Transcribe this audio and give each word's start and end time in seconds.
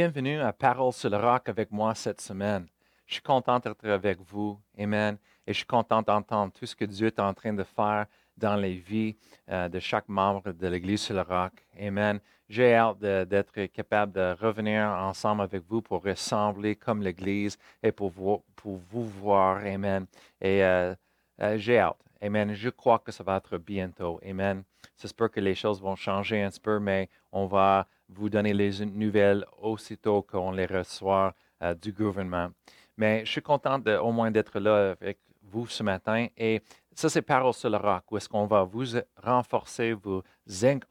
Bienvenue 0.00 0.40
à 0.40 0.52
Parole 0.52 0.92
sur 0.92 1.10
le 1.10 1.16
roc 1.16 1.48
avec 1.48 1.72
moi 1.72 1.92
cette 1.92 2.20
semaine. 2.20 2.68
Je 3.04 3.14
suis 3.14 3.22
content 3.22 3.58
d'être 3.58 3.84
avec 3.88 4.20
vous. 4.20 4.56
Amen. 4.78 5.18
Et 5.44 5.52
je 5.52 5.56
suis 5.56 5.66
content 5.66 6.02
d'entendre 6.02 6.52
tout 6.52 6.66
ce 6.66 6.76
que 6.76 6.84
Dieu 6.84 7.08
est 7.08 7.18
en 7.18 7.34
train 7.34 7.52
de 7.52 7.64
faire 7.64 8.06
dans 8.36 8.54
les 8.54 8.76
vies 8.76 9.16
euh, 9.50 9.68
de 9.68 9.80
chaque 9.80 10.08
membre 10.08 10.52
de 10.52 10.68
l'Église 10.68 11.00
sur 11.00 11.16
le 11.16 11.22
roc. 11.22 11.66
Amen. 11.76 12.20
J'ai 12.48 12.76
hâte 12.76 13.00
d'être 13.00 13.66
capable 13.72 14.12
de 14.12 14.36
revenir 14.40 14.84
ensemble 14.86 15.42
avec 15.42 15.64
vous 15.68 15.82
pour 15.82 16.04
ressembler 16.04 16.76
comme 16.76 17.02
l'Église 17.02 17.58
et 17.82 17.90
pour 17.90 18.10
vous, 18.10 18.44
pour 18.54 18.76
vous 18.76 19.04
voir. 19.04 19.56
Amen. 19.66 20.06
Et 20.40 20.62
euh, 20.62 20.94
euh, 21.40 21.58
j'ai 21.58 21.80
hâte. 21.80 21.98
Amen. 22.22 22.54
Je 22.54 22.68
crois 22.68 23.00
que 23.00 23.10
ça 23.10 23.24
va 23.24 23.38
être 23.38 23.58
bientôt. 23.58 24.20
Amen. 24.24 24.62
J'espère 24.96 25.28
que 25.28 25.40
les 25.40 25.56
choses 25.56 25.82
vont 25.82 25.96
changer 25.96 26.40
un 26.40 26.50
peu, 26.62 26.78
mais 26.78 27.08
on 27.32 27.46
va 27.46 27.88
vous 28.08 28.28
donner 28.28 28.54
les 28.54 28.84
nouvelles 28.86 29.44
aussitôt 29.60 30.22
qu'on 30.22 30.52
les 30.52 30.66
reçoit 30.66 31.34
euh, 31.62 31.74
du 31.74 31.92
gouvernement. 31.92 32.50
Mais 32.96 33.24
je 33.24 33.30
suis 33.30 33.42
content 33.42 33.78
de, 33.78 33.96
au 33.96 34.12
moins 34.12 34.30
d'être 34.30 34.58
là 34.58 34.90
avec 35.00 35.18
vous 35.42 35.66
ce 35.66 35.82
matin. 35.82 36.26
Et 36.36 36.60
ça, 36.94 37.08
c'est 37.08 37.22
Parole 37.22 37.54
sur 37.54 37.70
le 37.70 37.76
roc, 37.76 38.10
où 38.10 38.16
est-ce 38.16 38.28
qu'on 38.28 38.46
va 38.46 38.64
vous 38.64 38.84
renforcer, 39.22 39.92
vous 39.92 40.22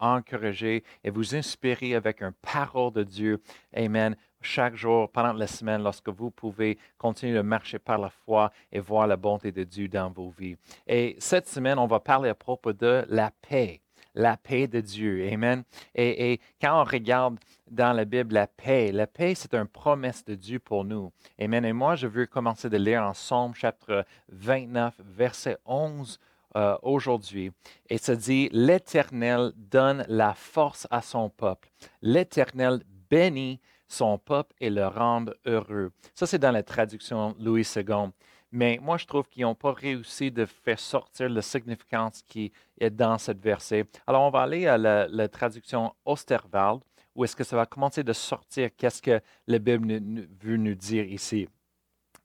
encourager 0.00 0.82
et 1.04 1.10
vous 1.10 1.34
inspirer 1.34 1.94
avec 1.94 2.22
une 2.22 2.32
parole 2.32 2.92
de 2.92 3.02
Dieu. 3.02 3.42
Amen. 3.76 4.16
Chaque 4.40 4.74
jour, 4.74 5.10
pendant 5.10 5.32
la 5.32 5.46
semaine, 5.46 5.82
lorsque 5.82 6.08
vous 6.08 6.30
pouvez 6.30 6.78
continuer 6.96 7.34
de 7.34 7.42
marcher 7.42 7.78
par 7.78 7.98
la 7.98 8.08
foi 8.08 8.50
et 8.72 8.80
voir 8.80 9.06
la 9.06 9.16
bonté 9.16 9.52
de 9.52 9.64
Dieu 9.64 9.88
dans 9.88 10.10
vos 10.10 10.30
vies. 10.30 10.56
Et 10.86 11.16
cette 11.18 11.46
semaine, 11.46 11.78
on 11.78 11.86
va 11.86 12.00
parler 12.00 12.30
à 12.30 12.34
propos 12.34 12.72
de 12.72 13.04
la 13.08 13.30
paix 13.30 13.82
la 14.14 14.36
paix 14.36 14.66
de 14.66 14.80
Dieu. 14.80 15.28
Amen. 15.32 15.64
Et, 15.94 16.40
quand 16.60 16.80
on 16.80 16.84
regarde 16.84 17.38
dans 17.70 17.92
la 17.92 18.04
Bible 18.04 18.34
la 18.34 18.46
paix, 18.46 18.92
la 18.92 19.06
paix, 19.06 19.34
c'est 19.34 19.54
une 19.54 19.66
promesse 19.66 20.24
de 20.24 20.34
Dieu 20.34 20.58
pour 20.58 20.84
nous. 20.84 21.12
Amen. 21.40 21.64
Et 21.64 21.72
moi, 21.72 21.96
je 21.96 22.06
veux 22.06 22.26
commencer 22.26 22.68
de 22.68 22.76
lire 22.76 23.02
en 23.02 23.14
Somme 23.14 23.54
chapitre 23.54 24.04
29, 24.28 24.94
verset 25.00 25.56
11 25.66 26.18
euh, 26.56 26.76
aujourd'hui. 26.82 27.52
Et 27.88 27.98
ça 27.98 28.16
dit, 28.16 28.48
l'Éternel 28.52 29.52
donne 29.56 30.04
la 30.08 30.34
force 30.34 30.86
à 30.90 31.02
son 31.02 31.28
peuple. 31.28 31.68
L'Éternel 32.02 32.82
bénit 33.10 33.60
son 33.86 34.18
peuple 34.18 34.54
et 34.60 34.70
le 34.70 34.86
rend 34.86 35.26
heureux. 35.46 35.92
Ça, 36.14 36.26
c'est 36.26 36.38
dans 36.38 36.50
la 36.50 36.62
traduction 36.62 37.34
Louis 37.38 37.66
II. 37.76 38.10
Mais 38.50 38.78
moi, 38.80 38.96
je 38.96 39.04
trouve 39.04 39.28
qu'ils 39.28 39.42
n'ont 39.42 39.54
pas 39.54 39.72
réussi 39.72 40.30
de 40.30 40.46
faire 40.46 40.78
sortir 40.78 41.28
la 41.28 41.42
significance 41.42 42.22
qui 42.22 42.52
est 42.80 42.90
dans 42.90 43.18
cette 43.18 43.40
verset. 43.40 43.84
Alors, 44.06 44.22
on 44.22 44.30
va 44.30 44.42
aller 44.42 44.66
à 44.66 44.78
la, 44.78 45.28
traduction 45.28 45.94
Osterwald, 46.04 46.80
où 47.14 47.24
est-ce 47.24 47.36
que 47.36 47.44
ça 47.44 47.56
va 47.56 47.66
commencer 47.66 48.02
de 48.02 48.12
sortir 48.12 48.70
qu'est-ce 48.76 49.02
que 49.02 49.20
la 49.46 49.58
Bible 49.58 50.26
veut 50.40 50.56
nous 50.56 50.74
dire 50.74 51.04
ici. 51.04 51.48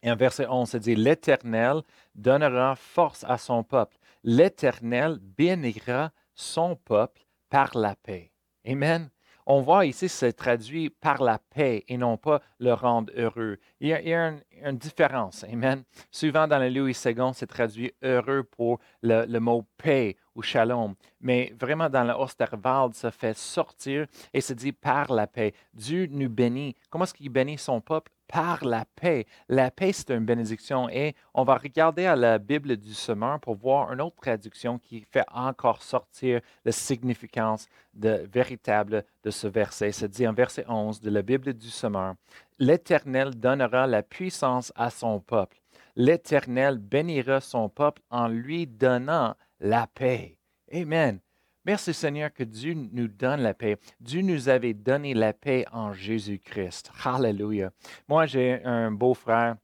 Et 0.01 0.11
en 0.11 0.15
verset 0.15 0.47
11, 0.47 0.69
ça 0.69 0.79
dit, 0.79 0.95
L'Éternel 0.95 1.81
donnera 2.15 2.75
force 2.75 3.23
à 3.25 3.37
son 3.37 3.63
peuple. 3.63 3.97
L'Éternel 4.23 5.17
bénira 5.19 6.11
son 6.33 6.75
peuple 6.75 7.21
par 7.49 7.75
la 7.77 7.95
paix. 7.95 8.31
Amen 8.65 9.09
on 9.45 9.61
voit 9.61 9.85
ici, 9.85 10.07
c'est 10.07 10.33
traduit 10.33 10.89
par 10.89 11.21
la 11.21 11.37
paix 11.37 11.83
et 11.87 11.97
non 11.97 12.17
pas 12.17 12.41
le 12.59 12.73
rendre 12.73 13.11
heureux. 13.15 13.57
Il 13.81 13.89
y 13.89 13.93
a, 14.13 14.29
une, 14.63 14.77
différence. 14.77 15.43
Amen. 15.43 15.83
Souvent 16.11 16.47
dans 16.47 16.59
le 16.59 16.69
Louis 16.69 16.97
II, 17.05 17.31
c'est 17.33 17.47
traduit 17.47 17.91
heureux 18.01 18.43
pour 18.43 18.79
le, 19.01 19.39
mot 19.39 19.65
paix 19.77 20.15
ou 20.35 20.41
shalom. 20.41 20.95
Mais 21.19 21.53
vraiment 21.59 21.89
dans 21.89 22.05
le 22.05 22.13
Osterwald, 22.13 22.93
ça 22.93 23.11
fait 23.11 23.37
sortir 23.37 24.07
et 24.33 24.39
se 24.39 24.53
dit 24.53 24.71
par 24.71 25.11
la 25.11 25.27
paix. 25.27 25.53
Dieu 25.73 26.07
nous 26.09 26.29
bénit. 26.29 26.75
Comment 26.89 27.03
est-ce 27.03 27.13
qu'il 27.13 27.29
bénit 27.29 27.57
son 27.57 27.81
peuple? 27.81 28.12
Par 28.27 28.63
la 28.65 28.85
paix. 28.95 29.25
La 29.49 29.71
paix, 29.71 29.93
c'est 29.93 30.11
une 30.11 30.25
bénédiction. 30.25 30.89
Et 30.89 31.15
on 31.33 31.43
va 31.43 31.57
regarder 31.57 32.05
à 32.05 32.15
la 32.15 32.37
Bible 32.37 32.77
du 32.77 32.93
semeur 32.93 33.39
pour 33.39 33.55
voir 33.55 33.91
une 33.93 34.01
autre 34.01 34.15
traduction 34.21 34.79
qui 34.79 35.05
fait 35.11 35.25
encore 35.31 35.81
sortir 35.81 36.41
la 36.65 36.71
significance 36.71 37.67
de, 37.93 38.27
véritable 38.31 39.03
de 39.23 39.31
ce 39.31 39.47
verset. 39.47 39.91
C'est 39.91 40.09
dit 40.09 40.27
en 40.27 40.33
verset 40.33 40.65
11 40.67 41.01
de 41.01 41.09
la 41.09 41.21
Bible 41.21 41.53
du 41.53 41.69
semeur, 41.69 42.15
L'Éternel 42.59 43.31
donnera 43.35 43.87
la 43.87 44.03
puissance 44.03 44.71
à 44.75 44.89
son 44.89 45.19
peuple. 45.19 45.57
L'Éternel 45.95 46.77
bénira 46.77 47.41
son 47.41 47.69
peuple 47.69 48.01
en 48.09 48.27
lui 48.27 48.67
donnant 48.67 49.35
la 49.59 49.87
paix. 49.87 50.37
Amen. 50.71 51.19
Merci 51.65 51.93
Seigneur 51.93 52.33
que 52.33 52.43
Dieu 52.43 52.73
nous 52.73 53.07
donne 53.07 53.39
la 53.39 53.53
paix. 53.53 53.77
Dieu 54.01 54.21
nous 54.21 54.49
avait 54.49 54.73
donné 54.73 55.13
la 55.13 55.31
paix 55.31 55.65
en 55.71 55.93
Jésus-Christ. 55.93 56.91
Hallelujah. 57.05 57.71
Moi, 58.09 58.25
j'ai 58.25 58.61
un 58.65 58.91
beau-frère. 58.91 59.55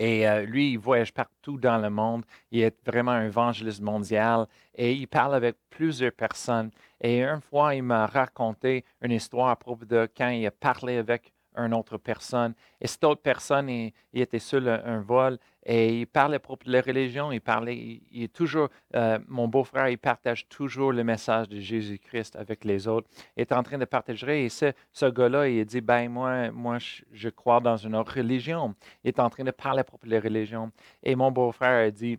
Et 0.00 0.28
euh, 0.28 0.44
lui, 0.44 0.72
il 0.72 0.78
voyage 0.78 1.12
partout 1.12 1.56
dans 1.56 1.78
le 1.78 1.88
monde. 1.88 2.24
Il 2.50 2.62
est 2.62 2.76
vraiment 2.84 3.12
un 3.12 3.26
évangéliste 3.26 3.80
mondial 3.80 4.46
et 4.74 4.92
il 4.92 5.06
parle 5.06 5.36
avec 5.36 5.56
plusieurs 5.70 6.12
personnes. 6.12 6.72
Et 7.00 7.22
une 7.22 7.42
fois, 7.42 7.76
il 7.76 7.84
m'a 7.84 8.06
raconté 8.06 8.84
une 9.00 9.12
histoire 9.12 9.50
à 9.50 9.56
propos 9.56 9.84
de 9.84 10.08
quand 10.16 10.30
il 10.30 10.46
a 10.46 10.50
parlé 10.50 10.96
avec 10.96 11.32
une 11.58 11.74
autre 11.74 11.98
personne. 11.98 12.54
Et 12.80 12.86
cette 12.86 13.04
autre 13.04 13.22
personne, 13.22 13.68
il, 13.68 13.92
était 14.14 14.38
sur 14.38 14.66
un 14.66 15.00
vol 15.00 15.38
et 15.64 16.00
il 16.00 16.06
parlait 16.06 16.38
de 16.38 16.72
la 16.72 16.80
religion. 16.80 17.32
Il 17.32 17.40
parlait, 17.40 18.00
il, 18.10 18.22
est 18.22 18.32
toujours, 18.32 18.68
euh, 18.94 19.18
mon 19.28 19.48
beau-frère, 19.48 19.88
il 19.88 19.98
partage 19.98 20.48
toujours 20.48 20.92
le 20.92 21.04
message 21.04 21.48
de 21.48 21.58
Jésus-Christ 21.58 22.36
avec 22.36 22.64
les 22.64 22.86
autres. 22.88 23.08
Il 23.36 23.42
est 23.42 23.52
en 23.52 23.62
train 23.62 23.78
de 23.78 23.84
partager. 23.84 24.44
Et 24.44 24.48
ce, 24.48 24.72
ce 24.92 25.06
gars-là, 25.06 25.48
il 25.48 25.64
dit, 25.64 25.80
ben 25.80 26.08
moi, 26.08 26.50
moi, 26.50 26.78
je, 26.78 27.28
crois 27.28 27.60
dans 27.60 27.76
une 27.76 27.94
autre 27.94 28.14
religion. 28.16 28.74
Il 29.04 29.08
est 29.08 29.20
en 29.20 29.30
train 29.30 29.44
de 29.44 29.50
parler 29.50 29.82
de 30.02 30.10
la 30.10 30.20
religion. 30.20 30.70
Et 31.02 31.14
mon 31.14 31.30
beau-frère 31.30 31.86
a 31.86 31.90
dit, 31.90 32.18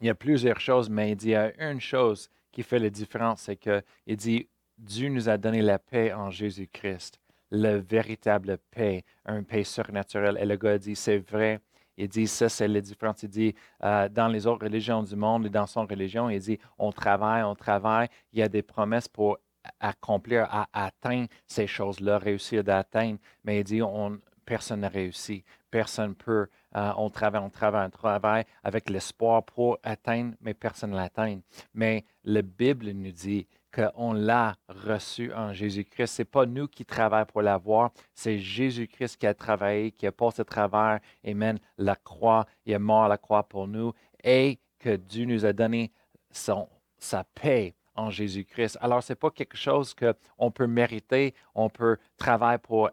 il 0.00 0.06
y 0.06 0.10
a 0.10 0.14
plusieurs 0.14 0.60
choses, 0.60 0.88
mais 0.88 1.10
il 1.10 1.16
dit, 1.16 1.28
il 1.28 1.32
y 1.32 1.36
a 1.36 1.70
une 1.70 1.80
chose 1.80 2.30
qui 2.52 2.62
fait 2.62 2.78
la 2.78 2.90
différence, 2.90 3.42
c'est 3.42 3.56
que 3.56 3.82
il 4.06 4.16
dit, 4.16 4.48
Dieu 4.78 5.08
nous 5.08 5.28
a 5.28 5.36
donné 5.36 5.60
la 5.60 5.78
paix 5.78 6.12
en 6.12 6.30
Jésus-Christ 6.30 7.19
la 7.50 7.78
véritable 7.78 8.58
paix, 8.70 9.04
un 9.24 9.42
paix 9.42 9.64
surnaturel. 9.64 10.38
Et 10.40 10.46
le 10.46 10.56
gars 10.56 10.78
dit, 10.78 10.96
c'est 10.96 11.18
vrai. 11.18 11.60
Il 11.96 12.08
dit, 12.08 12.26
ça, 12.26 12.48
c'est 12.48 12.68
la 12.68 12.80
différence. 12.80 13.22
Il 13.22 13.28
dit, 13.28 13.54
euh, 13.82 14.08
dans 14.08 14.28
les 14.28 14.46
autres 14.46 14.64
religions 14.64 15.02
du 15.02 15.16
monde 15.16 15.46
et 15.46 15.50
dans 15.50 15.66
son 15.66 15.86
religion, 15.86 16.30
il 16.30 16.40
dit, 16.40 16.58
on 16.78 16.92
travaille, 16.92 17.42
on 17.42 17.54
travaille. 17.54 18.08
Il 18.32 18.38
y 18.38 18.42
a 18.42 18.48
des 18.48 18.62
promesses 18.62 19.08
pour 19.08 19.38
accomplir, 19.78 20.46
à 20.50 20.66
atteindre 20.72 21.28
ces 21.46 21.66
choses-là, 21.66 22.18
réussir 22.18 22.64
d'atteindre. 22.64 23.18
Mais 23.44 23.60
il 23.60 23.64
dit, 23.64 23.82
on, 23.82 24.18
personne 24.50 24.80
n'a 24.80 24.88
réussi. 24.88 25.44
Personne 25.70 26.14
peut. 26.14 26.48
Euh, 26.74 26.92
on 26.96 27.10
travaille, 27.10 27.42
on 27.42 27.50
travaille, 27.50 27.86
on 27.86 27.90
travaille 27.90 28.44
avec 28.64 28.90
l'espoir 28.90 29.44
pour 29.44 29.78
atteindre, 29.82 30.34
mais 30.40 30.54
personne 30.54 30.90
ne 30.90 30.96
l'atteint. 30.96 31.40
Mais 31.74 32.04
la 32.24 32.42
Bible 32.42 32.90
nous 32.90 33.12
dit 33.12 33.46
qu'on 33.72 34.12
l'a 34.12 34.56
reçu 34.68 35.32
en 35.32 35.52
Jésus-Christ. 35.52 36.06
Ce 36.14 36.22
n'est 36.22 36.26
pas 36.26 36.46
nous 36.46 36.68
qui 36.68 36.84
travaillons 36.84 37.26
pour 37.26 37.42
l'avoir, 37.42 37.90
c'est 38.14 38.38
Jésus-Christ 38.38 39.16
qui 39.16 39.26
a 39.26 39.34
travaillé, 39.34 39.92
qui 39.92 40.06
a 40.06 40.12
passé 40.12 40.42
à 40.42 40.44
travers, 40.44 41.00
Amen, 41.26 41.58
la 41.78 41.96
croix, 41.96 42.46
il 42.66 42.72
est 42.72 42.78
mort 42.78 43.04
à 43.04 43.08
la 43.08 43.18
croix 43.18 43.42
pour 43.42 43.68
nous, 43.68 43.92
et 44.24 44.58
que 44.78 44.96
Dieu 44.96 45.24
nous 45.24 45.44
a 45.44 45.52
donné 45.52 45.92
sa 46.30 47.24
paix 47.34 47.74
en 47.94 48.10
Jésus-Christ. 48.10 48.78
Alors, 48.80 49.02
ce 49.02 49.12
n'est 49.12 49.16
pas 49.16 49.30
quelque 49.30 49.56
chose 49.56 49.94
qu'on 49.94 50.50
peut 50.50 50.66
mériter, 50.66 51.34
on 51.54 51.68
peut 51.68 51.98
travailler 52.16 52.58
pour 52.58 52.90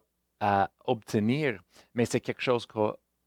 obtenir, 0.86 1.62
mais 1.94 2.06
c'est 2.06 2.20
quelque 2.20 2.42
chose 2.42 2.66
qui 2.66 2.80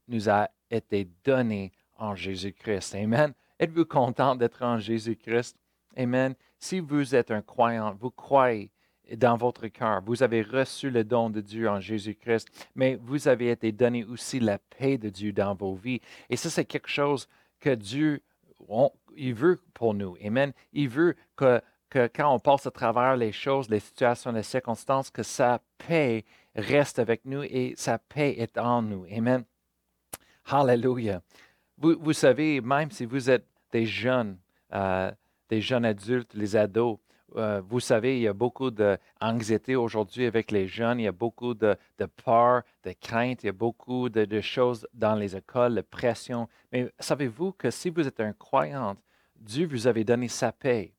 nous 0.09 0.28
a 0.28 0.49
été 0.71 1.09
donné 1.25 1.72
en 1.99 2.15
Jésus-Christ. 2.15 2.95
Amen. 2.95 3.33
Êtes-vous 3.59 3.84
content 3.84 4.36
d'être 4.36 4.63
en 4.63 4.78
Jésus-Christ? 4.78 5.57
Amen. 5.97 6.34
Si 6.59 6.81
vous 6.81 7.15
êtes 7.15 7.31
un 7.31 7.42
croyant, 7.42 7.95
vous 7.98 8.10
croyez 8.10 8.71
dans 9.16 9.37
votre 9.37 9.66
cœur, 9.69 10.03
vous 10.04 10.22
avez 10.22 10.42
reçu 10.42 10.91
le 10.91 11.03
don 11.04 11.31
de 11.31 11.41
Dieu 11.41 11.69
en 11.69 11.81
Jésus-Christ, 11.81 12.48
mais 12.75 12.97
vous 12.97 13.28
avez 13.28 13.51
été 13.51 13.72
donné 13.72 14.04
aussi 14.04 14.39
la 14.39 14.59
paix 14.59 14.98
de 14.98 15.09
Dieu 15.09 15.33
dans 15.33 15.54
vos 15.54 15.75
vies. 15.75 16.01
Et 16.28 16.37
ça, 16.37 16.51
c'est 16.51 16.65
quelque 16.65 16.89
chose 16.89 17.28
que 17.59 17.75
Dieu, 17.75 18.22
veut 19.34 19.60
pour 19.75 19.95
nous. 19.95 20.16
Amen. 20.25 20.53
Il 20.72 20.89
veut 20.89 21.16
que, 21.37 21.60
quand 21.93 22.33
on 22.33 22.39
passe 22.39 22.66
à 22.66 22.71
travers 22.71 23.16
les 23.16 23.33
choses, 23.33 23.69
les 23.69 23.81
situations, 23.81 24.31
les 24.31 24.45
circonstances, 24.45 25.10
que 25.10 25.25
sa 25.25 25.60
paix 25.78 26.25
reste 26.54 26.98
avec 26.98 27.25
nous 27.25 27.43
et 27.43 27.75
sa 27.77 27.98
paix 27.98 28.36
est 28.39 28.57
en 28.59 28.83
nous. 28.83 29.07
Amen. 29.10 29.45
Hallelujah. 30.47 31.21
Vous, 31.78 31.97
vous 31.98 32.13
savez, 32.13 32.60
même 32.60 32.91
si 32.91 33.04
vous 33.04 33.28
êtes 33.28 33.47
des 33.72 33.86
jeunes, 33.86 34.39
euh, 34.72 35.10
des 35.50 35.60
jeunes 35.60 35.84
adultes, 35.84 36.32
les 36.32 36.56
ados. 36.56 36.98
Euh, 37.36 37.60
vous 37.64 37.80
savez, 37.80 38.16
il 38.16 38.22
y 38.22 38.28
a 38.28 38.32
beaucoup 38.32 38.70
d'anxiété 38.70 39.76
aujourd'hui 39.76 40.26
avec 40.26 40.50
les 40.50 40.66
jeunes, 40.66 40.98
il 41.00 41.04
y 41.04 41.08
a 41.08 41.12
beaucoup 41.12 41.54
de, 41.54 41.76
peur, 42.24 42.62
de 42.84 42.92
crainte, 42.92 43.42
il 43.42 43.47
y 43.47 43.50
a 43.50 43.52
beaucoup 43.52 44.08
de, 44.08 44.41
choses 44.41 44.86
dans 44.94 45.14
les 45.14 45.36
écoles, 45.36 45.74
de 45.74 45.80
pression. 45.80 46.48
Mais 46.72 46.91
savez-vous 46.98 47.52
que 47.52 47.70
si 47.70 47.91
vous 47.91 48.06
êtes 48.06 48.20
un 48.20 48.32
croyant, 48.32 48.97
Dieu 49.36 49.66
vous 49.66 49.86
avait 49.86 50.04
donné 50.04 50.28
sa 50.28 50.52
paix. 50.52 50.94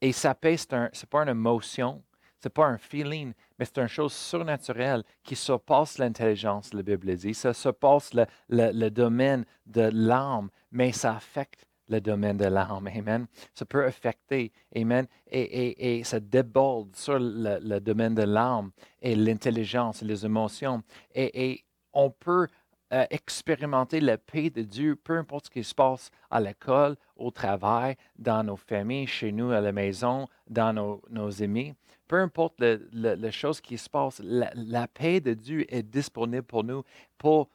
Et 0.00 0.12
sa 0.12 0.34
paix, 0.34 0.56
ce 0.56 0.74
n'est 0.74 0.90
pas 1.08 1.22
une 1.22 1.28
émotion, 1.30 2.02
Ce 2.42 2.48
n'est 2.48 2.52
pas 2.52 2.66
un 2.66 2.78
feeling, 2.78 3.34
mais 3.58 3.64
c'est 3.64 3.78
une 3.78 3.88
chose 3.88 4.14
surnaturelle 4.14 5.02
qui 5.22 5.36
surpasse 5.36 5.98
l'intelligence, 5.98 6.72
la 6.72 6.82
Bible 6.82 7.14
dit. 7.16 7.34
Ça 7.34 7.52
surpasse 7.52 8.14
le, 8.14 8.24
le, 8.48 8.88
domaine 8.88 9.44
de 9.66 9.90
l'âme, 9.92 10.48
mais 10.70 10.92
ça 10.92 11.16
affecte 11.16 11.66
le 11.90 12.00
domaine 12.00 12.36
de 12.36 12.46
l'âme. 12.46 12.88
Amen. 12.96 13.26
Ça 13.54 13.64
peut 13.66 13.84
affecter. 13.84 14.52
Amen. 14.74 15.06
Et, 15.30 15.40
et, 15.40 15.98
et 15.98 16.04
ça 16.04 16.20
déborde 16.20 16.94
sur 16.96 17.18
le, 17.18 17.58
le 17.60 17.80
domaine 17.80 18.14
de 18.14 18.22
l'âme 18.22 18.70
et 19.02 19.14
l'intelligence 19.14 20.02
et 20.02 20.06
les 20.06 20.24
émotions. 20.24 20.82
Et, 21.14 21.64
on 21.92 22.08
peut 22.08 22.46
euh, 22.92 23.04
expérimenter 23.10 24.00
la 24.00 24.16
paix 24.16 24.48
de 24.48 24.62
Dieu, 24.62 24.94
peu 24.94 25.18
importe 25.18 25.46
ce 25.46 25.50
qui 25.50 25.64
se 25.64 25.74
passe 25.74 26.08
à 26.30 26.40
l'école, 26.40 26.94
au 27.16 27.32
travail, 27.32 27.96
dans 28.16 28.44
nos 28.44 28.54
familles, 28.54 29.08
chez 29.08 29.32
nous, 29.32 29.50
à 29.50 29.60
la 29.60 29.72
maison, 29.72 30.28
dans 30.48 30.72
nos, 30.72 31.02
nos 31.10 31.42
amis. 31.42 31.74
Peu 32.06 32.20
importe 32.20 32.60
les 32.60 33.32
choses 33.32 33.60
qui 33.60 33.76
se 33.78 33.88
passent, 33.88 34.20
la, 34.24 34.88
paix 34.88 35.20
de 35.20 35.34
Dieu 35.34 35.64
est 35.72 35.82
disponible 35.82 36.44
pour 36.44 36.62
nous, 36.64 36.84
pour, 37.18 37.48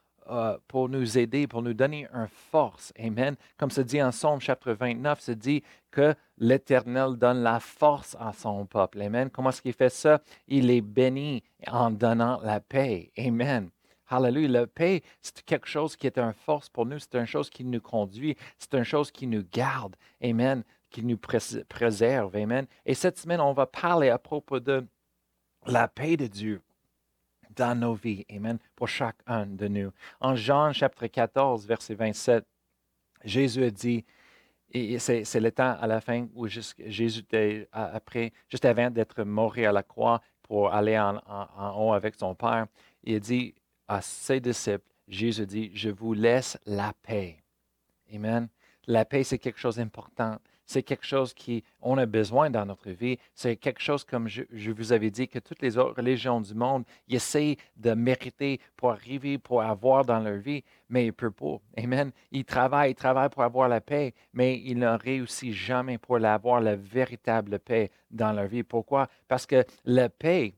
pour 0.68 0.89
nous 0.89 1.18
aider, 1.18 1.48
pour 1.48 1.62
nous 1.62 1.74
donner 1.74 2.07
une 2.13 2.27
force. 2.27 2.92
Amen. 3.00 3.36
Comme 3.57 3.72
se 3.72 3.81
dit 3.81 4.01
en 4.01 4.12
Somme 4.12 4.39
chapitre 4.39 4.74
29, 4.74 5.19
se 5.19 5.31
dit 5.31 5.63
que 5.92 6.16
l'Éternel 6.38 7.16
donne 7.16 7.42
la 7.42 7.60
force 7.60 8.16
à 8.19 8.33
son 8.33 8.66
peuple. 8.66 9.01
Amen. 9.01 9.30
Comment 9.30 9.50
est-ce 9.50 9.62
qu'il 9.62 9.74
fait 9.74 9.89
ça? 9.89 10.22
Il 10.48 10.69
est 10.69 10.81
béni 10.81 11.44
en 11.68 11.92
donnant 11.92 12.39
la 12.42 12.60
paix. 12.60 13.12
Amen. 13.18 13.69
Hallelujah. 14.07 14.48
La 14.48 14.68
paix, 14.68 15.04
c'est 15.22 15.44
quelque 15.44 15.68
chose 15.68 15.95
qui 15.95 16.07
est 16.07 16.18
une 16.18 16.33
force 16.33 16.69
pour 16.69 16.86
nous. 16.86 17.00
C'est 17.00 17.16
une 17.16 17.25
chose 17.25 17.50
qui 17.50 17.63
nous 17.63 17.81
conduit. 17.81 18.36
C'est 18.57 18.74
une 18.74 18.83
chose 18.83 19.12
qui 19.12 19.27
nous 19.27 19.44
garde. 19.51 19.95
Amen. 20.24 20.63
Qui 20.89 21.04
nous 21.04 21.18
préserve. 21.18 22.36
Amen. 22.36 22.68
Et 22.86 22.94
cette 22.94 23.18
semaine, 23.18 23.42
on 23.42 23.54
va 23.54 23.66
parler 23.66 24.10
à 24.10 24.18
propos 24.18 24.60
de 24.60 24.86
la 25.66 25.88
paix 25.88 26.18
de 26.18 26.27
Dieu 26.27 26.62
dans 27.56 27.78
nos 27.80 27.94
vies. 27.94 28.25
Amen. 28.30 28.57
Pour 28.75 28.88
chacun 28.88 29.46
de 29.46 29.68
nous. 29.68 29.92
En 30.19 30.36
Jean 30.36 30.74
chapitre 30.74 31.07
14, 31.07 31.66
verset 31.66 31.96
27, 31.96 32.46
Jésus 33.24 33.63
a 33.63 33.72
dit, 33.72 34.06
et 34.72 35.00
c'est 35.00 35.40
le 35.40 35.52
temps 35.52 35.78
à 35.80 35.88
la 35.88 36.02
fin 36.02 36.28
où 36.34 36.48
Jésus 36.48 37.19
était 37.19 37.68
après, 37.72 38.34
juste 38.50 38.66
avant 38.66 38.90
d'être 38.90 39.24
mort 39.24 39.57
à 39.57 39.72
la 39.72 39.84
croix 39.84 40.22
pour 40.44 40.74
aller 40.74 41.00
en, 41.00 41.22
haut 41.78 41.94
avec 41.94 42.16
son 42.16 42.36
Père, 42.36 42.68
il 43.04 43.19
dit, 43.19 43.56
à 43.88 44.01
ses 44.01 44.40
disciples, 44.40 44.86
Jésus 45.08 45.46
dit, 45.46 45.72
je 45.74 45.90
vous 45.90 46.13
laisse 46.13 46.58
la 46.66 46.94
paix. 47.04 47.38
Amen. 48.13 48.48
La 48.88 49.06
paix, 49.06 49.24
c'est 49.24 49.40
quelque 49.40 49.60
chose 49.60 49.78
d'important. 49.78 50.38
C'est 50.65 50.83
quelque 50.83 51.06
chose 51.06 51.33
qu'on 51.33 51.97
a 51.97 52.06
besoin 52.06 52.50
dans 52.50 52.65
notre 52.65 52.89
vie. 52.89 53.17
C'est 53.33 53.56
quelque 53.56 53.81
chose, 53.81 54.03
comme 54.03 54.27
je, 54.27 54.71
vous 54.71 54.94
avais 54.94 55.12
dit, 55.12 55.27
que 55.27 55.39
toutes 55.39 55.62
les 55.62 55.77
autres 55.77 55.97
religions 55.97 56.41
du 56.41 56.56
monde 56.56 56.83
essaient 57.07 57.57
de 57.77 57.94
mériter 57.94 58.59
pour 58.75 58.91
arriver, 58.91 59.38
pour 59.38 59.62
avoir 59.62 60.06
dans 60.06 60.19
leur 60.19 60.38
vie, 60.38 60.63
mais 60.89 61.03
ils 61.03 61.07
ne 61.07 61.12
peuvent 61.12 61.31
pas. 61.31 61.59
Amen. 61.77 62.12
Ils 62.31 62.45
travaillent, 62.45 62.91
ils 62.91 62.95
travaillent 62.95 63.29
pour 63.29 63.44
avoir 63.44 63.69
la 63.69 63.81
paix, 63.81 64.13
mais 64.33 64.59
ils 64.63 64.79
ne 64.79 64.97
réussissent 64.97 65.53
jamais 65.53 65.97
pour 65.97 66.17
avoir 66.17 66.62
la 66.62 66.75
véritable 66.75 67.59
paix 67.59 67.91
dans 68.09 68.31
leur 68.31 68.47
vie. 68.47 68.63
Pourquoi? 68.63 69.07
Parce 69.27 69.45
que 69.45 69.63
la 69.83 70.09
paix 70.09 70.56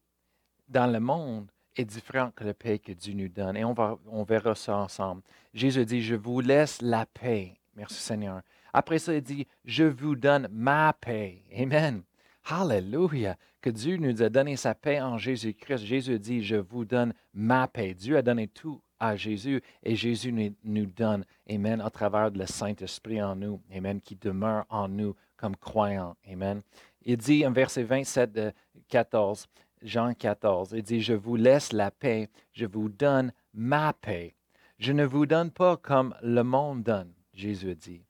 dans 0.70 0.88
le 0.88 1.00
monde 1.00 1.52
est 1.76 1.86
différent 1.86 2.32
que 2.36 2.44
la 2.44 2.54
paix 2.54 2.80
que 2.80 2.92
Dieu 2.92 3.14
nous 3.14 3.30
donne. 3.30 3.58
Et 3.58 3.64
on, 3.64 3.74
va, 3.74 3.98
on 4.08 4.24
verra 4.24 4.56
ça 4.56 4.78
ensemble. 4.78 5.22
Jésus 5.54 5.86
dit, 5.86 6.02
je 6.02 6.16
vous 6.16 6.40
laisse 6.40 6.82
la 6.82 7.06
paix. 7.06 7.54
Merci 7.76 8.02
Seigneur. 8.02 8.42
Après 8.78 9.00
ça, 9.00 9.16
il 9.16 9.24
dit, 9.24 9.48
je 9.66 9.86
vous 9.86 10.16
donne 10.16 10.48
ma 10.52 10.94
paix. 10.94 11.42
Amen. 11.58 12.04
Hallelujah. 12.48 13.36
Que 13.60 13.72
Dieu 13.72 13.98
nous 13.98 14.22
a 14.22 14.30
donné 14.30 14.56
sa 14.56 14.76
paix 14.76 15.02
en 15.02 15.18
Jésus-Christ. 15.18 15.84
Jésus 15.84 16.20
dit, 16.20 16.44
je 16.44 16.58
vous 16.58 16.86
donne 16.86 17.12
ma 17.34 17.68
paix. 17.68 17.96
Dieu 17.96 18.18
a 18.18 18.22
donné 18.22 18.48
tout 18.48 18.80
à 19.00 19.16
Jésus 19.16 19.64
et 19.82 19.96
Jésus 19.96 20.32
nous, 20.64 20.86
donne, 20.86 21.26
Amen, 21.50 21.82
à 21.82 21.90
travers 21.90 22.30
le 22.30 22.46
Saint-Esprit 22.46 23.20
en 23.20 23.36
nous, 23.36 23.60
Amen, 23.76 24.00
qui 24.00 24.16
demeure 24.16 24.68
en 24.70 24.88
nous 24.88 25.16
comme 25.38 25.56
croyants. 25.56 26.16
Amen. 26.32 26.62
Il 27.02 27.18
dit 27.18 27.48
en 27.48 27.52
verset 27.52 27.82
27 27.82 28.32
de 28.32 28.54
14, 28.90 29.48
Jean 29.82 30.14
14. 30.14 30.74
Il 30.78 30.84
dit, 30.84 31.02
je 31.02 31.14
vous 31.14 31.36
laisse 31.36 31.74
la 31.74 31.90
paix, 31.90 32.30
je 32.54 32.68
vous 32.68 32.90
donne 32.90 33.34
ma 33.56 33.94
paix. 33.94 34.36
Je 34.78 34.92
ne 34.94 35.04
vous 35.04 35.26
donne 35.26 35.50
pas 35.50 35.78
comme 35.78 36.14
le 36.22 36.44
monde 36.44 36.84
donne, 36.84 37.12
Jésus 37.34 37.76
dit. 37.76 38.07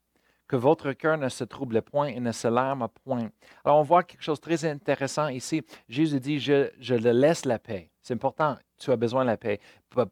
Que 0.48 0.56
votre 0.56 0.92
cœur 0.92 1.18
ne 1.18 1.28
se 1.28 1.44
trouble 1.44 1.82
point 1.82 2.06
et 2.08 2.20
ne 2.20 2.32
se 2.32 2.48
larme 2.48 2.88
point. 3.04 3.30
Alors 3.64 3.78
on 3.78 3.82
voit 3.82 4.02
quelque 4.02 4.22
chose 4.22 4.40
de 4.40 4.44
très 4.44 4.64
intéressant 4.64 5.28
ici. 5.28 5.62
Jésus 5.88 6.18
dit, 6.18 6.40
je, 6.40 6.70
le 6.80 7.12
laisse 7.12 7.44
la 7.44 7.58
paix. 7.58 7.90
C'est 8.02 8.14
important, 8.14 8.56
tu 8.78 8.90
as 8.90 8.96
besoin 8.96 9.22
de 9.22 9.30
la 9.30 9.36
paix. 9.36 9.60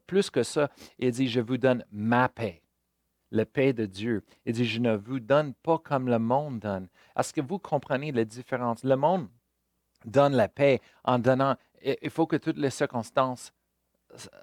Plus 0.07 0.31
que 0.31 0.43
ça, 0.43 0.71
il 0.99 1.11
dit, 1.11 1.27
je 1.27 1.41
vous 1.41 1.57
donne 1.57 1.85
ma 1.91 2.29
paix 2.29 2.63
la 3.33 3.45
paix 3.45 3.73
de 3.73 3.87
Dieu. 3.87 4.25
Il 4.45 4.53
dit, 4.53 4.65
je 4.65 4.81
ne 4.81 4.97
vous 4.97 5.21
donne 5.21 5.53
pas 5.55 5.79
comme 5.79 6.09
le 6.09 6.19
monde 6.19 6.61
donne. 6.61 6.89
Est-ce 7.17 7.33
que 7.33 7.41
vous 7.41 7.59
comprenez 7.59 8.13
la 8.13 8.25
différence? 8.25 8.85
Le 8.85 8.97
monde 8.97 9.29
donne 10.05 10.35
la 10.35 10.49
paix 10.49 10.81
en 11.05 11.19
donnant, 11.19 11.57
il 11.83 12.11
faut 12.11 12.27
que 12.27 12.37
toutes 12.37 12.59
les 12.59 12.71
circonstances 12.71 13.53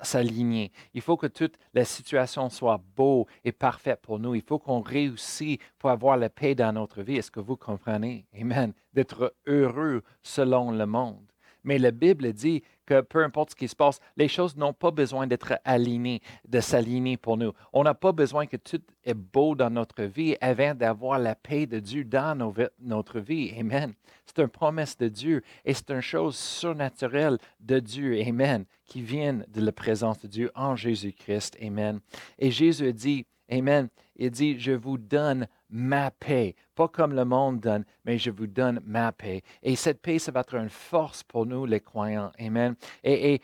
s'alignent. 0.01 0.69
Il 0.93 1.01
faut 1.01 1.17
que 1.17 1.27
toute 1.27 1.55
la 1.73 1.85
situation 1.85 2.49
soit 2.49 2.81
beau 2.95 3.27
et 3.43 3.51
parfaite 3.51 4.01
pour 4.01 4.19
nous. 4.19 4.35
Il 4.35 4.41
faut 4.41 4.59
qu'on 4.59 4.81
réussisse 4.81 5.57
pour 5.79 5.89
avoir 5.89 6.17
la 6.17 6.29
paix 6.29 6.55
dans 6.55 6.73
notre 6.73 7.01
vie. 7.01 7.17
Est-ce 7.17 7.31
que 7.31 7.39
vous 7.39 7.57
comprenez? 7.57 8.25
Amen. 8.39 8.73
D'être 8.93 9.33
heureux 9.47 10.03
selon 10.21 10.71
le 10.71 10.85
monde. 10.85 11.32
Mais 11.63 11.77
la 11.77 11.91
Bible 11.91 12.33
dit 12.33 12.63
que 12.85 13.01
peu 13.01 13.23
importe 13.23 13.51
ce 13.51 13.55
qui 13.55 13.67
se 13.67 13.75
passe, 13.75 13.99
les 14.17 14.27
choses 14.27 14.55
n'ont 14.57 14.73
pas 14.73 14.91
besoin 14.91 15.27
d'être 15.27 15.53
alignées, 15.63 16.21
de 16.47 16.59
s'aligner 16.59 17.17
pour 17.17 17.37
nous. 17.37 17.53
On 17.71 17.83
n'a 17.83 17.93
pas 17.93 18.11
besoin 18.11 18.45
que 18.45 18.57
tout 18.57 18.81
est 19.03 19.13
beau 19.13 19.55
dans 19.55 19.69
notre 19.69 20.03
vie 20.03 20.35
avant 20.41 20.75
d'avoir 20.75 21.19
la 21.19 21.35
paix 21.35 21.65
de 21.65 21.79
Dieu 21.79 22.03
dans 22.03 22.37
notre 22.79 23.19
vie. 23.19 23.53
Amen. 23.57 23.93
C'est 24.25 24.41
une 24.41 24.49
promesse 24.49 24.97
de 24.97 25.07
Dieu 25.07 25.43
et 25.65 25.73
c'est 25.73 25.91
une 25.91 26.01
chose 26.01 26.35
surnaturelle 26.35 27.37
de 27.59 27.79
Dieu. 27.79 28.19
Amen. 28.21 28.65
Qui 28.85 29.01
vient 29.01 29.33
de 29.33 29.61
la 29.61 29.71
présence 29.71 30.19
de 30.19 30.27
Dieu 30.27 30.51
en 30.55 30.75
Jésus-Christ. 30.75 31.57
Amen. 31.61 31.99
Et 32.39 32.51
Jésus 32.51 32.91
dit, 32.93 33.25
Amen. 33.51 33.89
Il 34.15 34.31
dit, 34.31 34.59
je 34.59 34.71
vous 34.71 34.97
donne 34.97 35.47
ma 35.69 36.11
paix. 36.11 36.55
Pas 36.75 36.87
comme 36.87 37.13
le 37.13 37.25
monde 37.25 37.59
donne, 37.59 37.83
mais 38.05 38.17
je 38.17 38.29
vous 38.29 38.47
donne 38.47 38.79
ma 38.85 39.11
paix. 39.11 39.41
Et 39.61 39.75
cette 39.75 40.01
paix, 40.01 40.19
ça 40.19 40.31
va 40.31 40.41
être 40.41 40.55
une 40.55 40.69
force 40.69 41.23
pour 41.23 41.45
nous, 41.45 41.65
les 41.65 41.79
croyants. 41.79 42.31
Amen. 42.39 42.75
Et, 43.03 43.41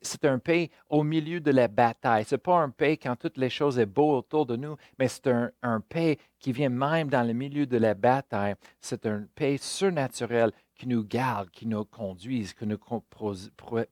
c'est 0.00 0.24
un 0.24 0.38
paix 0.38 0.70
au 0.88 1.02
milieu 1.02 1.40
de 1.40 1.50
la 1.50 1.68
bataille. 1.68 2.24
Ce 2.24 2.34
n'est 2.34 2.38
pas 2.40 2.58
un 2.58 2.70
paix 2.70 2.96
quand 2.96 3.16
toutes 3.16 3.38
les 3.38 3.50
choses 3.50 3.76
sont 3.76 3.86
beaux 3.86 4.18
autour 4.18 4.46
de 4.46 4.56
nous, 4.56 4.76
mais 4.98 5.08
c'est 5.08 5.26
un, 5.26 5.50
un 5.62 5.80
paix 5.80 6.18
qui 6.38 6.52
vient 6.52 6.68
même 6.68 7.08
dans 7.08 7.26
le 7.26 7.32
milieu 7.32 7.66
de 7.66 7.76
la 7.76 7.94
bataille. 7.94 8.54
C'est 8.80 9.06
un 9.06 9.26
paix 9.34 9.56
surnaturel 9.58 10.52
qui 10.74 10.88
nous 10.88 11.04
garde, 11.04 11.50
qui 11.50 11.66
nous 11.66 11.84
conduise, 11.84 12.52
qui 12.52 12.66
nous 12.66 12.78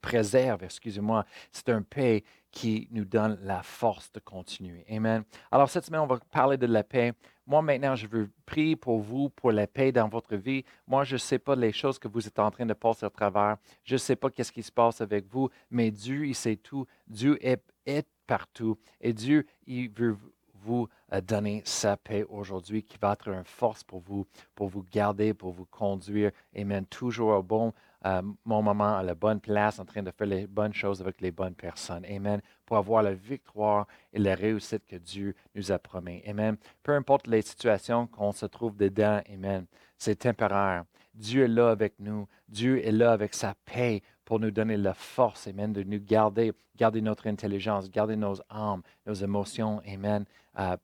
préserve, 0.01 0.65
excusez-moi. 0.65 1.25
C'est 1.51 1.69
un 1.69 1.83
paix 1.83 2.25
qui 2.51 2.87
nous 2.91 3.05
donne 3.05 3.39
la 3.43 3.63
force 3.63 4.13
de 4.13 4.21
continuer. 4.21 4.85
Amen. 4.91 5.25
Alors, 5.51 5.71
cette 5.71 5.87
semaine, 5.87 6.01
on 6.01 6.07
va 6.07 6.19
parler 6.31 6.59
de 6.59 6.67
la 6.67 6.85
paix. 6.85 7.15
Moi, 7.47 7.63
maintenant, 7.63 7.97
je 7.97 8.07
veux 8.07 8.31
prier 8.45 8.77
pour 8.77 9.01
vous, 9.01 9.31
pour 9.31 9.53
la 9.53 9.67
paix 9.67 9.91
dans 9.91 10.09
votre 10.09 10.37
vie. 10.37 10.65
Moi, 10.87 11.05
je 11.05 11.15
ne 11.15 11.19
sais 11.19 11.39
pas 11.39 11.57
les 11.57 11.73
choses 11.73 11.99
que 11.99 12.09
vous 12.09 12.27
êtes 12.27 12.39
en 12.39 12.51
train 12.51 12.67
de 12.67 12.75
passer 12.75 13.07
à 13.07 13.11
travers. 13.11 13.57
Je 13.85 13.95
ne 13.95 13.99
sais 13.99 14.17
pas 14.17 14.31
qu'est-ce 14.31 14.53
qui 14.53 14.63
se 14.63 14.73
passe 14.73 15.01
avec 15.01 15.27
vous, 15.27 15.49
mais 15.71 15.91
Dieu, 15.91 16.27
il 16.27 16.35
sait 16.35 16.57
tout. 16.57 16.87
Dieu 17.07 17.39
est, 17.45 17.63
est 17.87 18.07
partout. 18.27 18.79
Et 19.01 19.13
Dieu, 19.13 19.47
il 19.67 19.91
veut 19.91 20.17
vous 20.63 20.89
euh, 21.13 21.21
donner 21.21 21.63
sa 21.65 21.97
paix 21.97 22.25
aujourd'hui, 22.29 22.83
qui 22.83 22.97
va 22.99 23.13
être 23.13 23.29
une 23.29 23.45
force 23.45 23.83
pour 23.85 24.01
vous, 24.01 24.27
pour 24.55 24.69
vous 24.69 24.85
garder, 24.91 25.35
pour 25.35 25.53
vous 25.53 25.67
conduire. 25.67 26.31
Amen. 26.57 26.87
Toujours 26.87 27.31
au 27.31 27.43
bon 27.43 27.73
euh, 28.07 28.23
moment, 28.45 28.97
à 28.97 29.03
la 29.03 29.15
bonne 29.15 29.41
place, 29.41 29.79
en 29.79 29.85
train 29.85 30.03
de 30.03 30.11
faire 30.11 30.27
les 30.27 30.47
bonnes 30.47 30.75
choses 30.75 31.01
avec 31.01 31.21
les 31.21 31.31
bonnes 31.31 31.55
personnes. 31.55 32.05
Amen. 32.05 32.41
Pour 32.67 32.77
avoir 32.77 33.03
la 33.03 33.15
victoire 33.15 33.87
et 34.13 34.19
la 34.19 34.35
réussite 34.35 34.87
que 34.87 34.97
Dieu 34.97 35.35
nous 35.55 35.71
a 35.71 35.79
promis. 35.79 36.23
Amen. 36.27 36.57
Peu 36.83 36.93
importe 36.95 37.27
les 37.27 37.43
situations 37.43 38.07
qu'on 38.07 38.33
se 38.33 38.47
trouve 38.47 38.77
dedans, 38.77 39.21
Amen. 39.33 39.67
C'est 39.99 40.17
temporaire. 40.17 40.85
Dieu 41.15 41.45
est 41.45 41.49
là 41.49 41.71
avec 41.71 41.95
nous. 41.99 42.27
Dieu 42.49 42.85
est 42.85 42.93
là 42.93 43.13
avec 43.13 43.35
sa 43.35 43.55
paix 43.67 44.03
pour 44.25 44.41
nous 44.41 44.51
donner 44.51 44.77
la 44.77 44.95
force, 44.95 45.47
Amen, 45.47 45.73
de 45.73 45.83
nous 45.83 46.01
garder, 46.01 46.53
garder 46.77 47.01
notre 47.01 47.27
intelligence, 47.27 47.91
garder 47.91 48.17
nos 48.17 48.41
âmes, 48.51 48.83
nos 49.07 49.15
émotions, 49.15 49.81
Amen, 49.87 50.25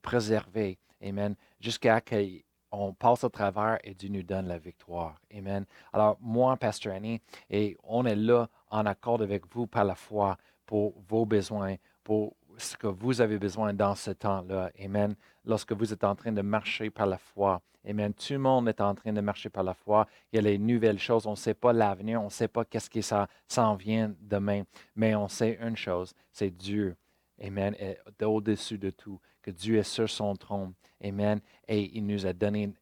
préserver, 0.02 0.78
Amen, 1.02 1.34
jusqu'à 1.60 2.00
ce 2.10 2.40
qu'on 2.70 2.92
passe 2.92 3.24
au 3.24 3.28
travers 3.28 3.78
et 3.84 3.94
Dieu 3.94 4.10
nous 4.10 4.22
donne 4.22 4.46
la 4.46 4.58
victoire. 4.58 5.20
Amen. 5.34 5.64
Alors, 5.92 6.18
moi, 6.20 6.56
Pasteur 6.56 6.94
Annie, 6.94 7.20
et 7.48 7.76
on 7.82 8.04
est 8.04 8.16
là 8.16 8.48
en 8.70 8.84
accord 8.84 9.22
avec 9.22 9.46
vous 9.54 9.66
par 9.66 9.84
la 9.84 9.94
foi 9.94 10.36
pour 10.66 10.94
vos 11.08 11.24
besoins, 11.24 11.76
pour 12.04 12.36
ce 12.58 12.76
que 12.76 12.86
vous 12.86 13.20
avez 13.20 13.38
besoin 13.38 13.72
dans 13.72 13.94
ce 13.94 14.10
temps-là. 14.10 14.70
Amen. 14.82 15.14
Lorsque 15.44 15.72
vous 15.72 15.92
êtes 15.92 16.04
en 16.04 16.14
train 16.14 16.32
de 16.32 16.42
marcher 16.42 16.90
par 16.90 17.06
la 17.06 17.18
foi. 17.18 17.62
Amen. 17.88 18.12
Tout 18.12 18.34
le 18.34 18.38
monde 18.38 18.68
est 18.68 18.80
en 18.80 18.94
train 18.94 19.12
de 19.12 19.20
marcher 19.20 19.48
par 19.48 19.62
la 19.62 19.74
foi. 19.74 20.06
Il 20.32 20.36
y 20.36 20.38
a 20.38 20.42
les 20.42 20.58
nouvelles 20.58 20.98
choses. 20.98 21.26
On 21.26 21.32
ne 21.32 21.36
sait 21.36 21.54
pas 21.54 21.72
l'avenir. 21.72 22.20
On 22.20 22.26
ne 22.26 22.30
sait 22.30 22.48
pas 22.48 22.64
qu'est-ce 22.64 22.90
qui 22.90 23.02
s'en 23.02 23.74
vient 23.76 24.14
demain. 24.20 24.64
Mais 24.96 25.14
on 25.14 25.28
sait 25.28 25.58
une 25.60 25.76
chose, 25.76 26.12
c'est 26.32 26.50
Dieu. 26.50 26.96
Amen. 27.42 27.74
Est 27.78 27.98
au-dessus 28.22 28.78
de 28.78 28.90
tout. 28.90 29.20
Que 29.42 29.50
Dieu 29.50 29.78
est 29.78 29.84
sur 29.84 30.10
son 30.10 30.34
trône. 30.36 30.74
Amen. 31.02 31.40
Et 31.66 31.96
il 31.96 32.04
nous 32.04 32.26
a 32.26 32.32
donné 32.32 32.72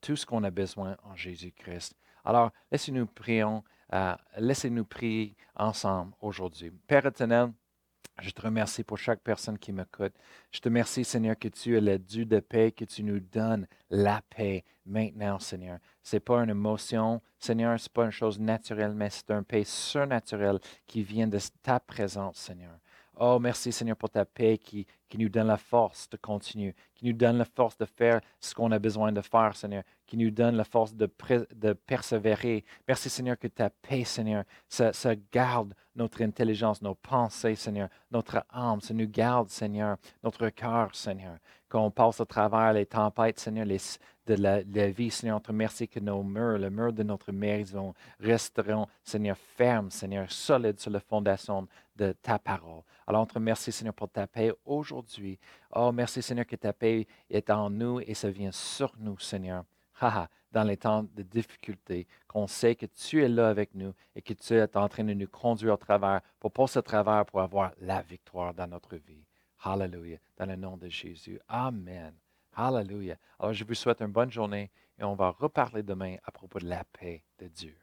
tout 0.00 0.16
ce 0.16 0.26
qu'on 0.26 0.44
a 0.44 0.50
besoin 0.50 0.96
en 1.02 1.16
Jésus-Christ. 1.16 1.94
Alors, 2.24 2.50
laissez-nous 2.70 3.06
prions. 3.06 3.64
Euh, 3.94 4.14
laissez-nous 4.36 4.84
prier 4.84 5.36
ensemble 5.54 6.12
aujourd'hui. 6.20 6.72
Père 6.88 7.06
éternel, 7.06 7.52
je 8.20 8.30
te 8.30 8.42
remercie 8.42 8.82
pour 8.82 8.98
chaque 8.98 9.20
personne 9.20 9.58
qui 9.58 9.72
m'écoute. 9.72 10.14
Je 10.50 10.60
te 10.60 10.68
remercie, 10.68 11.04
Seigneur, 11.04 11.38
que 11.38 11.48
tu 11.48 11.76
es 11.76 11.80
le 11.80 11.98
Dieu 11.98 12.24
de 12.24 12.40
paix, 12.40 12.72
que 12.72 12.84
tu 12.84 13.02
nous 13.02 13.20
donnes 13.20 13.66
la 13.90 14.22
paix 14.22 14.64
maintenant, 14.86 15.38
Seigneur. 15.38 15.78
Ce 16.02 16.16
n'est 16.16 16.20
pas 16.20 16.42
une 16.42 16.50
émotion, 16.50 17.20
Seigneur, 17.38 17.78
ce 17.78 17.88
n'est 17.88 17.92
pas 17.92 18.04
une 18.04 18.10
chose 18.10 18.38
naturelle, 18.38 18.94
mais 18.94 19.10
c'est 19.10 19.30
un 19.30 19.42
paix 19.42 19.64
surnaturel 19.64 20.58
qui 20.86 21.02
vient 21.02 21.26
de 21.26 21.38
ta 21.62 21.78
présence, 21.78 22.38
Seigneur. 22.38 22.78
Oh, 23.18 23.38
merci 23.38 23.72
Seigneur 23.72 23.96
pour 23.96 24.10
ta 24.10 24.26
paix 24.26 24.58
qui, 24.58 24.86
qui 25.08 25.16
nous 25.16 25.30
donne 25.30 25.46
la 25.46 25.56
force 25.56 26.08
de 26.10 26.18
continuer, 26.18 26.74
qui 26.94 27.06
nous 27.06 27.14
donne 27.14 27.38
la 27.38 27.46
force 27.46 27.76
de 27.78 27.86
faire 27.86 28.20
ce 28.40 28.54
qu'on 28.54 28.70
a 28.72 28.78
besoin 28.78 29.10
de 29.10 29.22
faire, 29.22 29.56
Seigneur, 29.56 29.82
qui 30.06 30.16
nous 30.16 30.30
donne 30.30 30.56
la 30.56 30.64
force 30.64 30.94
de, 30.94 31.06
persévérer. 31.86 32.64
Merci 32.86 33.10
Seigneur 33.10 33.38
que 33.38 33.48
ta 33.48 33.70
paix, 33.70 34.04
Seigneur, 34.04 34.44
ça, 34.68 34.92
garde 35.32 35.74
notre 35.94 36.22
intelligence, 36.22 36.82
nos 36.82 36.94
pensées, 36.94 37.54
Seigneur, 37.54 37.88
notre 38.10 38.44
âme, 38.50 38.80
ça 38.80 38.94
nous 38.94 39.08
garde, 39.08 39.48
Seigneur, 39.48 39.96
notre 40.22 40.48
cœur, 40.50 40.94
Seigneur. 40.94 41.38
Quand 41.68 41.84
on 41.84 41.90
passe 41.90 42.20
à 42.20 42.26
travers 42.26 42.72
les 42.72 42.86
tempêtes, 42.86 43.40
Seigneur, 43.40 43.64
les, 43.64 43.78
de 44.26 44.34
la, 44.34 44.90
vie, 44.90 45.10
Seigneur, 45.10 45.36
on 45.36 45.40
te 45.40 45.48
remercie 45.48 45.88
que 45.88 46.00
nos 46.00 46.22
murs, 46.22 46.58
le 46.58 46.70
mur 46.70 46.92
de 46.92 47.02
notre 47.02 47.32
maison 47.32 47.94
resteront, 48.20 48.86
Seigneur, 49.02 49.36
fermes, 49.36 49.90
Seigneur, 49.90 50.30
solides 50.30 50.80
sur 50.80 50.90
la 50.90 51.00
fondation 51.00 51.66
de 51.94 52.12
ta 52.12 52.38
parole. 52.38 52.82
Alors, 53.06 53.22
on 53.22 53.26
te 53.26 53.34
remercie, 53.34 53.72
Seigneur, 53.72 53.94
pour 53.94 54.08
ta 54.08 54.26
paix 54.26 54.52
aujourd'hui. 54.64 55.38
Oh, 55.74 55.92
merci, 55.92 56.22
Seigneur, 56.22 56.46
que 56.46 56.56
ta 56.56 56.72
paix 56.72 57.06
est 57.30 57.50
en 57.50 57.70
nous 57.70 58.00
et 58.00 58.14
ça 58.14 58.30
vient 58.30 58.52
sur 58.52 58.92
nous, 58.98 59.18
Seigneur. 59.18 59.64
dans 60.52 60.64
les 60.64 60.76
temps 60.76 61.02
de 61.02 61.22
difficulté, 61.22 62.06
qu'on 62.28 62.46
sait 62.46 62.74
que 62.74 62.86
tu 62.86 63.22
es 63.22 63.28
là 63.28 63.48
avec 63.48 63.74
nous 63.74 63.92
et 64.14 64.22
que 64.22 64.32
tu 64.32 64.54
es 64.54 64.76
en 64.76 64.88
train 64.88 65.04
de 65.04 65.14
nous 65.14 65.28
conduire 65.28 65.74
au 65.74 65.76
travers 65.76 66.20
pour 66.40 66.52
passer 66.52 66.78
au 66.78 66.82
travers 66.82 67.26
pour 67.26 67.40
avoir 67.40 67.72
la 67.80 68.02
victoire 68.02 68.54
dans 68.54 68.66
notre 68.66 68.96
vie. 68.96 69.24
Hallelujah. 69.62 70.18
Dans 70.36 70.46
le 70.46 70.56
nom 70.56 70.76
de 70.76 70.88
Jésus. 70.88 71.40
Amen. 71.48 72.14
Hallelujah. 72.54 73.16
Alors, 73.38 73.52
je 73.52 73.64
vous 73.64 73.74
souhaite 73.74 74.00
une 74.00 74.12
bonne 74.12 74.30
journée 74.30 74.70
et 74.98 75.04
on 75.04 75.14
va 75.14 75.30
reparler 75.30 75.82
demain 75.82 76.16
à 76.24 76.30
propos 76.30 76.58
de 76.58 76.68
la 76.68 76.84
paix 76.84 77.22
de 77.38 77.48
Dieu. 77.48 77.76